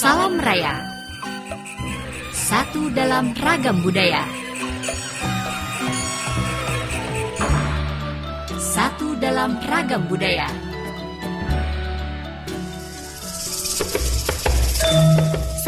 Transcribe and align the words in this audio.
Salam 0.00 0.40
Raya 0.40 0.80
Satu 2.32 2.88
dalam 2.88 3.36
ragam 3.36 3.84
budaya 3.84 4.24
Satu 8.56 9.12
dalam 9.20 9.60
ragam 9.68 10.08
budaya 10.08 10.48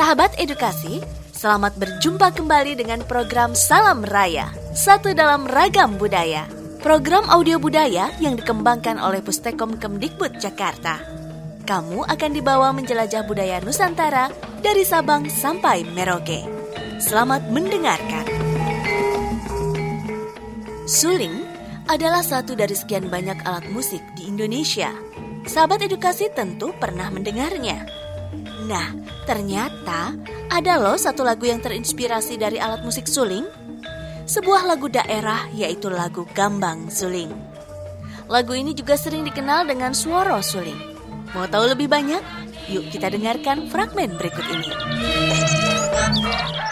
Sahabat 0.00 0.33
edukasi, 0.41 1.05
selamat 1.37 1.77
berjumpa 1.77 2.33
kembali 2.33 2.73
dengan 2.80 3.05
program 3.05 3.53
Salam 3.53 4.01
Raya, 4.01 4.49
satu 4.73 5.12
dalam 5.12 5.45
ragam 5.45 6.01
budaya. 6.01 6.49
Program 6.80 7.29
audio 7.29 7.61
budaya 7.61 8.09
yang 8.17 8.41
dikembangkan 8.41 8.96
oleh 8.96 9.21
Pustekom 9.21 9.77
Kemdikbud 9.77 10.41
Jakarta. 10.41 11.21
Kamu 11.62 12.02
akan 12.10 12.30
dibawa 12.34 12.75
menjelajah 12.75 13.22
budaya 13.22 13.62
Nusantara 13.62 14.34
dari 14.66 14.82
Sabang 14.82 15.30
sampai 15.30 15.86
Merauke. 15.94 16.43
Selamat 16.98 17.46
mendengarkan. 17.54 18.26
Suling 20.90 21.46
adalah 21.86 22.26
satu 22.26 22.58
dari 22.58 22.75
sekian 22.75 23.06
banyak 23.06 23.46
alat 23.46 23.70
musik 23.70 24.03
di 24.18 24.26
Indonesia. 24.26 24.90
Sahabat 25.46 25.86
edukasi 25.86 26.34
tentu 26.34 26.75
pernah 26.82 27.06
mendengarnya. 27.14 27.86
Nah, 28.67 28.90
ternyata 29.22 30.18
ada 30.50 30.82
loh 30.82 30.98
satu 30.98 31.22
lagu 31.22 31.46
yang 31.46 31.62
terinspirasi 31.62 32.42
dari 32.42 32.58
alat 32.58 32.83
musik 32.83 33.06
suling. 33.06 33.47
Sebuah 34.27 34.67
lagu 34.67 34.91
daerah 34.91 35.47
yaitu 35.55 35.86
lagu 35.94 36.27
Gambang 36.34 36.91
Suling. 36.91 37.31
Lagu 38.27 38.50
ini 38.50 38.75
juga 38.75 38.98
sering 38.98 39.22
dikenal 39.22 39.70
dengan 39.70 39.94
suara 39.94 40.42
suling. 40.42 40.92
Mau 41.33 41.48
tahu 41.48 41.64
lebih 41.72 41.89
banyak? 41.89 42.20
Yuk 42.69 42.92
kita 42.92 43.09
dengarkan 43.09 43.67
fragmen 43.73 44.12
berikut 44.20 44.45
ini. 44.53 44.69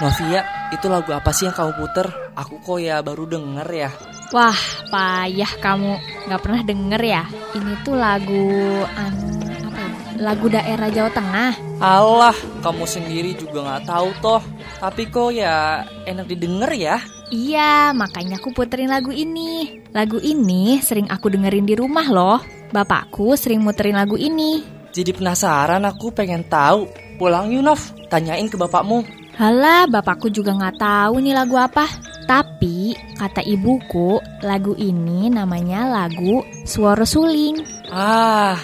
Novia, 0.01 0.41
itu 0.73 0.87
lagu 0.89 1.13
apa 1.13 1.29
sih 1.33 1.49
yang 1.49 1.57
kamu 1.57 1.73
puter? 1.77 2.09
Aku 2.37 2.61
kok 2.61 2.81
ya 2.81 3.05
baru 3.05 3.29
denger 3.29 3.69
ya. 3.69 3.91
Wah, 4.33 4.57
payah 4.89 5.53
kamu 5.61 5.93
nggak 6.29 6.41
pernah 6.41 6.63
denger 6.65 7.03
ya? 7.05 7.23
Ini 7.57 7.73
tuh 7.85 7.97
lagu 7.97 8.49
anu 8.97 9.29
apa 9.69 9.81
ya? 9.81 9.93
Lagu 10.21 10.47
daerah 10.49 10.89
Jawa 10.89 11.11
Tengah. 11.13 11.53
Alah, 11.81 12.37
kamu 12.61 12.85
sendiri 12.85 13.33
juga 13.37 13.65
nggak 13.65 13.85
tahu 13.89 14.09
toh. 14.21 14.43
Tapi 14.81 15.09
kok 15.09 15.33
ya 15.37 15.85
enak 16.05 16.29
didengar 16.29 16.73
ya. 16.73 17.01
Iya, 17.33 17.93
makanya 17.93 18.41
aku 18.41 18.53
puterin 18.53 18.93
lagu 18.93 19.13
ini. 19.13 19.81
Lagu 19.93 20.21
ini 20.21 20.81
sering 20.85 21.09
aku 21.09 21.33
dengerin 21.33 21.65
di 21.69 21.77
rumah 21.77 22.09
loh. 22.09 22.60
Bapakku 22.71 23.35
sering 23.35 23.67
muterin 23.67 23.99
lagu 23.99 24.15
ini. 24.15 24.63
Jadi 24.95 25.11
penasaran 25.11 25.83
aku 25.83 26.15
pengen 26.15 26.47
tahu. 26.47 26.87
Pulang 27.19 27.51
yuk 27.51 27.67
Nov, 27.67 27.83
tanyain 28.07 28.47
ke 28.47 28.57
bapakmu. 28.57 29.03
Halah, 29.35 29.91
bapakku 29.91 30.31
juga 30.31 30.55
nggak 30.55 30.79
tahu 30.79 31.19
nih 31.19 31.35
lagu 31.35 31.59
apa. 31.59 31.87
Tapi 32.31 32.95
kata 33.19 33.43
ibuku, 33.43 34.23
lagu 34.47 34.79
ini 34.79 35.27
namanya 35.27 35.91
lagu 35.91 36.47
Suara 36.63 37.03
Suling. 37.03 37.59
Ah, 37.91 38.55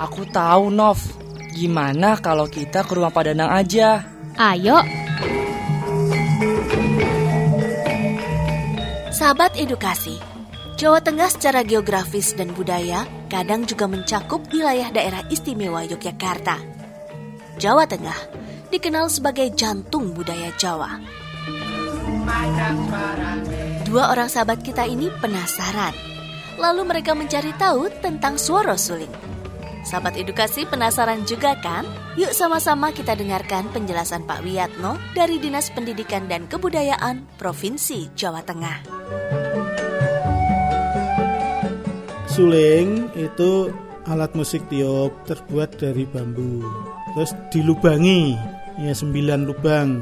aku 0.00 0.24
tahu 0.32 0.72
Nov. 0.72 0.98
Gimana 1.52 2.16
kalau 2.16 2.48
kita 2.48 2.80
ke 2.80 2.96
rumah 2.96 3.12
Pak 3.12 3.28
Danang 3.28 3.52
aja? 3.52 4.00
Ayo, 4.40 4.80
Sahabat 9.10 9.52
edukasi, 9.60 10.16
Jawa 10.80 11.04
Tengah 11.04 11.28
secara 11.28 11.60
geografis 11.60 12.32
dan 12.32 12.56
budaya 12.56 13.04
kadang 13.30 13.62
juga 13.62 13.86
mencakup 13.86 14.42
wilayah 14.50 14.90
daerah 14.90 15.22
istimewa 15.30 15.86
Yogyakarta. 15.86 16.58
Jawa 17.62 17.86
Tengah 17.86 18.18
dikenal 18.74 19.06
sebagai 19.06 19.54
jantung 19.54 20.10
budaya 20.10 20.50
Jawa. 20.58 20.98
Dua 23.86 24.10
orang 24.10 24.26
sahabat 24.26 24.66
kita 24.66 24.82
ini 24.90 25.06
penasaran. 25.22 25.94
Lalu 26.58 26.82
mereka 26.84 27.14
mencari 27.14 27.54
tahu 27.56 27.88
tentang 28.02 28.36
suara 28.36 28.74
suling. 28.74 29.10
Sahabat 29.80 30.20
edukasi 30.20 30.68
penasaran 30.68 31.24
juga 31.24 31.56
kan? 31.56 31.88
Yuk 32.20 32.36
sama-sama 32.36 32.92
kita 32.92 33.16
dengarkan 33.16 33.72
penjelasan 33.72 34.28
Pak 34.28 34.44
Wiyatno 34.44 35.00
dari 35.16 35.40
Dinas 35.40 35.72
Pendidikan 35.72 36.28
dan 36.28 36.44
Kebudayaan 36.44 37.24
Provinsi 37.40 38.12
Jawa 38.12 38.44
Tengah. 38.44 38.76
Suling 42.40 43.12
itu 43.20 43.68
alat 44.08 44.32
musik 44.32 44.64
tiup 44.72 45.12
terbuat 45.28 45.76
dari 45.76 46.08
bambu. 46.08 46.64
Terus 47.12 47.36
dilubangi, 47.52 48.32
ya 48.80 48.96
sembilan 48.96 49.44
lubang. 49.44 50.00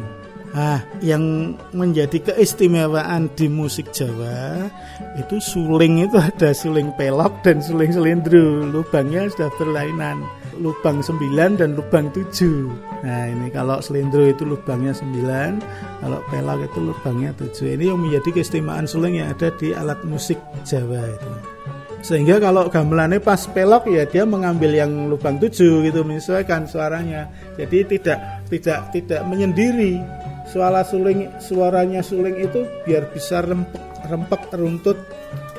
Ah, 0.55 0.79
yang 1.03 1.59
menjadi 1.75 2.31
keistimewaan 2.31 3.27
di 3.35 3.51
musik 3.51 3.91
Jawa 3.91 4.71
itu 5.19 5.43
suling 5.43 6.07
itu 6.07 6.15
ada 6.15 6.55
suling 6.55 6.95
pelok 6.95 7.43
dan 7.43 7.59
suling 7.59 7.91
selindru. 7.91 8.71
Lubangnya 8.71 9.27
sudah 9.35 9.51
berlainan. 9.59 10.23
Lubang 10.63 11.03
sembilan 11.03 11.59
dan 11.59 11.75
lubang 11.75 12.15
tujuh. 12.15 12.71
Nah 13.03 13.35
ini 13.35 13.51
kalau 13.51 13.83
selindru 13.83 14.31
itu 14.31 14.47
lubangnya 14.47 14.95
sembilan, 14.95 15.59
kalau 16.07 16.23
pelok 16.31 16.71
itu 16.71 16.79
lubangnya 16.87 17.35
tujuh. 17.35 17.75
Ini 17.75 17.91
yang 17.91 17.99
menjadi 17.99 18.31
keistimewaan 18.31 18.87
suling 18.87 19.19
yang 19.19 19.35
ada 19.35 19.51
di 19.59 19.75
alat 19.75 19.99
musik 20.07 20.39
Jawa 20.63 21.03
itu 21.03 21.58
sehingga 21.99 22.39
kalau 22.39 22.71
gamelannya 22.71 23.19
pas 23.19 23.43
pelok 23.51 23.91
ya 23.91 24.07
dia 24.07 24.23
mengambil 24.23 24.71
yang 24.71 25.11
lubang 25.11 25.37
tujuh 25.43 25.83
gitu 25.83 26.07
menyesuaikan 26.07 26.65
suaranya 26.65 27.27
jadi 27.59 27.85
tidak 27.87 28.19
tidak 28.47 28.79
tidak 28.95 29.21
menyendiri 29.27 29.99
suara 30.47 30.87
suling 30.87 31.27
suaranya 31.43 32.01
suling 32.01 32.39
itu 32.39 32.63
biar 32.87 33.11
bisa 33.11 33.43
rempek 33.43 33.83
rempek 34.07 34.43
runtut 34.55 34.99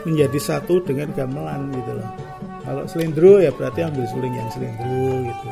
menjadi 0.07 0.39
satu 0.39 0.79
dengan 0.87 1.11
gamelan 1.11 1.75
gitu 1.75 1.91
loh 1.99 2.09
kalau 2.63 2.83
selindro 2.87 3.43
ya 3.43 3.51
berarti 3.51 3.83
ambil 3.83 4.07
suling 4.07 4.33
yang 4.33 4.49
selindro 4.49 5.27
gitu 5.27 5.49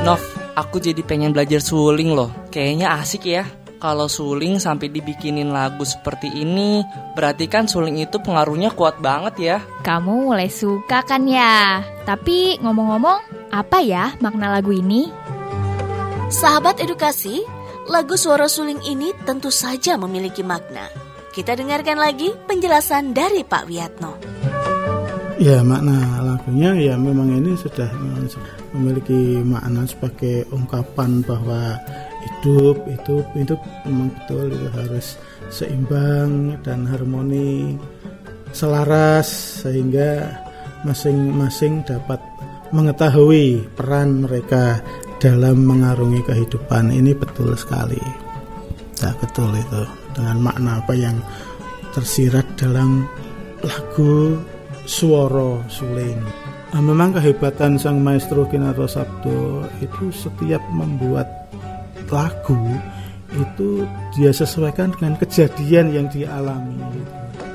Nov, 0.00 0.22
aku 0.56 0.80
jadi 0.80 1.04
pengen 1.04 1.36
belajar 1.36 1.60
suling 1.60 2.16
loh. 2.16 2.32
Kayaknya 2.48 2.96
asik 3.04 3.28
ya. 3.28 3.44
Kalau 3.80 4.12
suling 4.12 4.60
sampai 4.60 4.92
dibikinin 4.92 5.56
lagu 5.56 5.88
seperti 5.88 6.28
ini, 6.28 6.84
berarti 7.16 7.48
kan 7.48 7.64
suling 7.64 7.96
itu 7.96 8.20
pengaruhnya 8.20 8.76
kuat 8.76 9.00
banget 9.00 9.34
ya. 9.40 9.58
kamu 9.80 10.28
mulai 10.28 10.52
suka 10.52 11.00
kan 11.00 11.24
ya? 11.24 11.80
Tapi 12.04 12.60
ngomong-ngomong, 12.60 13.48
apa 13.48 13.80
ya 13.80 14.12
makna 14.20 14.52
lagu 14.52 14.76
ini? 14.76 15.08
Sahabat 16.28 16.76
edukasi, 16.84 17.40
lagu 17.88 18.20
suara 18.20 18.52
suling 18.52 18.84
ini 18.84 19.16
tentu 19.24 19.48
saja 19.48 19.96
memiliki 19.96 20.44
makna. 20.44 20.84
Kita 21.32 21.56
dengarkan 21.56 21.96
lagi 21.96 22.36
penjelasan 22.36 23.16
dari 23.16 23.48
Pak 23.48 23.64
Wiyatno. 23.64 24.29
Ya 25.40 25.64
makna 25.64 26.20
lagunya 26.20 26.76
ya 26.76 27.00
memang 27.00 27.32
ini 27.32 27.56
sudah 27.56 27.88
memiliki 28.76 29.40
makna 29.40 29.88
sebagai 29.88 30.44
ungkapan 30.52 31.24
bahwa 31.24 31.80
hidup 32.20 32.84
itu 32.84 33.24
itu 33.40 33.56
memang 33.88 34.12
betul 34.20 34.52
itu 34.52 34.68
harus 34.76 35.16
seimbang 35.48 36.60
dan 36.60 36.84
harmoni 36.84 37.80
selaras 38.52 39.64
sehingga 39.64 40.28
masing-masing 40.84 41.88
dapat 41.88 42.20
mengetahui 42.76 43.64
peran 43.72 44.28
mereka 44.28 44.84
dalam 45.24 45.64
mengarungi 45.64 46.20
kehidupan 46.20 46.92
ini 46.92 47.16
betul 47.16 47.56
sekali. 47.56 48.00
Ya 49.00 49.16
betul 49.16 49.56
itu 49.56 49.88
dengan 50.12 50.52
makna 50.52 50.84
apa 50.84 50.92
yang 50.92 51.16
tersirat 51.96 52.44
dalam 52.60 53.08
lagu 53.64 54.36
Suara 54.84 55.60
Suling. 55.68 56.20
Nah, 56.70 56.82
memang 56.82 57.18
kehebatan 57.18 57.74
sang 57.74 57.98
maestro 57.98 58.46
Kinato 58.46 58.86
Sabdo 58.86 59.66
itu 59.82 60.14
setiap 60.14 60.62
membuat 60.70 61.26
lagu 62.10 62.78
itu 63.30 63.86
dia 64.14 64.30
sesuaikan 64.34 64.90
dengan 64.94 65.14
kejadian 65.18 65.94
yang 65.94 66.06
dialami. 66.10 66.78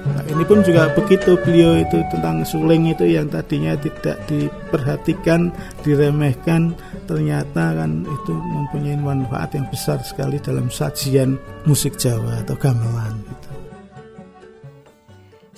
Nah, 0.05 0.21
ini 0.29 0.45
pun 0.45 0.61
juga 0.61 0.93
begitu 0.93 1.33
beliau 1.41 1.81
itu 1.81 1.97
tentang 2.13 2.45
suling 2.45 2.93
itu 2.93 3.09
yang 3.09 3.25
tadinya 3.25 3.73
tidak 3.73 4.21
diperhatikan, 4.29 5.49
diremehkan, 5.81 6.77
ternyata 7.09 7.73
kan 7.73 8.05
itu 8.05 8.33
mempunyai 8.37 9.01
manfaat 9.01 9.57
yang 9.57 9.65
besar 9.73 9.97
sekali 10.05 10.37
dalam 10.37 10.69
sajian 10.69 11.41
musik 11.65 11.97
Jawa 11.97 12.45
atau 12.45 12.53
gamelan. 12.53 13.17
Gitu 13.17 13.44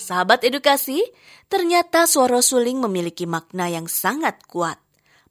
sahabat 0.08 0.48
edukasi, 0.48 1.04
ternyata 1.52 2.08
suara 2.08 2.40
suling 2.40 2.80
memiliki 2.80 3.28
makna 3.28 3.68
yang 3.68 3.92
sangat 3.92 4.40
kuat, 4.48 4.80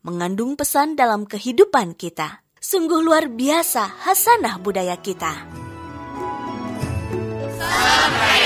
mengandung 0.05 0.53
pesan 0.53 0.93
dalam 0.93 1.25
kehidupan 1.25 1.97
kita. 1.97 2.45
Sungguh 2.61 3.01
luar 3.01 3.33
biasa 3.33 4.05
hasanah 4.05 4.61
budaya 4.61 5.01
kita. 5.01 5.33
Sampai 7.57 8.46